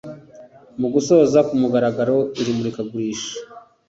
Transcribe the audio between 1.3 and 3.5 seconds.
ku mugaragaro iri murikagurisha